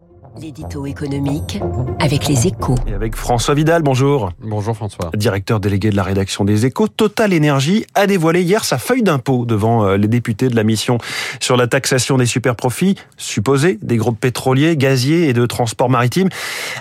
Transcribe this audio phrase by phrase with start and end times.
[0.00, 0.27] Oh.
[0.40, 1.60] L'édito économique
[1.98, 2.76] avec les échos.
[2.86, 4.30] Et avec François Vidal, bonjour.
[4.40, 5.10] Bonjour François.
[5.16, 9.46] Directeur délégué de la rédaction des échos, Total Énergie a dévoilé hier sa feuille d'impôt
[9.46, 10.98] devant euh, les députés de la mission
[11.40, 16.28] sur la taxation des superprofits supposés des groupes pétroliers, gaziers et de transport maritime.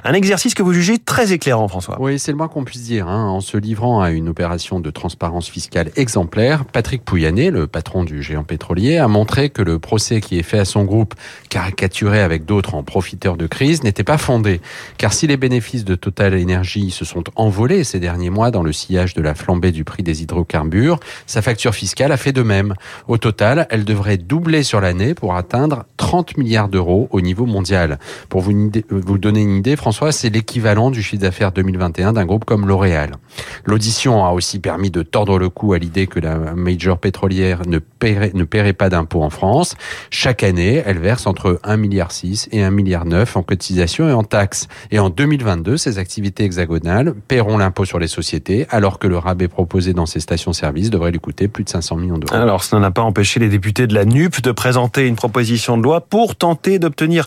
[0.04, 1.98] Un exercice que vous jugez très éclairant, François.
[2.00, 3.08] Oui, c'est le moins qu'on puisse dire.
[3.08, 3.28] Hein.
[3.28, 8.22] En se livrant à une opération de transparence fiscale exemplaire, Patrick Pouyanné, le patron du
[8.22, 11.16] géant pétrolier, a montré que le procès qui est fait à son groupe,
[11.50, 14.62] caricaturé avec d'autres en profiteurs de crise n'était pas fondée.
[14.98, 18.72] Car si les bénéfices de Total Energy se sont envolés ces derniers mois dans le
[18.72, 22.74] sillage de la flambée du prix des hydrocarbures, sa facture fiscale a fait de même.
[23.08, 28.00] Au total, elle devrait doubler sur l'année pour atteindre 30 milliards d'euros au niveau mondial.
[28.30, 32.46] Pour vous, vous donner une idée, François, c'est l'équivalent du chiffre d'affaires 2021 d'un groupe
[32.46, 33.12] comme L'Oréal.
[33.66, 37.80] L'audition a aussi permis de tordre le cou à l'idée que la major pétrolière ne
[37.80, 39.76] paierait, ne paierait pas d'impôts en France.
[40.10, 42.10] Chaque année, elle verse entre 1,6 milliard
[42.52, 43.06] et 1,9 milliard
[43.38, 44.68] en cotisation et en taxes.
[44.92, 49.48] Et en 2022, ces activités hexagonales paieront l'impôt sur les sociétés, alors que le rabais
[49.48, 52.36] proposé dans ces stations-service devrait lui coûter plus de 500 millions d'euros.
[52.36, 55.84] Alors, ça n'a pas empêché les députés de la NUP de présenter une proposition de
[55.84, 57.26] loi pour tenter d'obtenir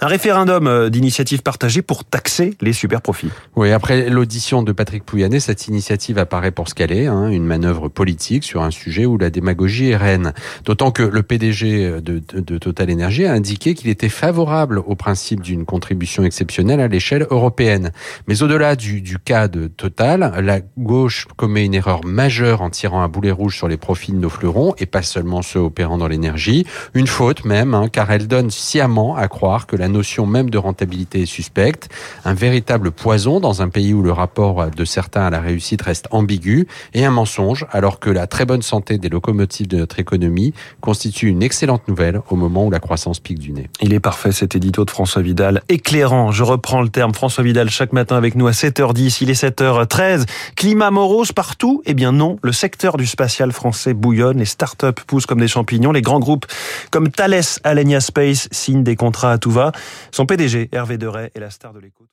[0.00, 3.30] un référendum euh, d'initiative partagée pour taxer les super profits.
[3.56, 7.44] Oui, après l'audition de Patrick Pouyanné, cette initiative apparaît pour ce qu'elle est, hein, une
[7.44, 10.32] manœuvre politique sur un sujet où la démagogie est reine.
[10.64, 14.94] D'autant que le PDG de, de, de Total Energy a indiqué qu'il était favorable au
[14.94, 17.92] principe d'une contribution exceptionnelle à l'échelle européenne.
[18.26, 23.02] Mais au-delà du, du, cas de Total, la gauche commet une erreur majeure en tirant
[23.02, 26.08] un boulet rouge sur les profits de nos fleurons, et pas seulement ceux opérant dans
[26.08, 26.66] l'énergie.
[26.94, 30.58] Une faute même, hein, car elle donne sciemment à croire que la notion même de
[30.58, 31.88] rentabilité est suspecte,
[32.24, 36.08] un véritable poison dans un pays où le rapport de certains à la réussite reste
[36.10, 40.54] ambigu, et un mensonge, alors que la très bonne santé des locomotives de notre économie
[40.80, 43.68] constitue une excellente nouvelle au moment où la croissance pique du nez.
[43.80, 47.70] Il est parfait cet édito de François Vidal, éclairant, je reprends le terme, François Vidal
[47.70, 50.26] chaque matin avec nous à 7h10, il est 7h13.
[50.56, 55.24] Climat morose partout Eh bien non, le secteur du spatial français bouillonne, les startups poussent
[55.24, 56.44] comme des champignons, les grands groupes
[56.90, 59.72] comme Thales, Alenia Space signent des contrats à tout va.
[60.10, 62.12] Son PDG, Hervé Deray, est la star de l'écoute.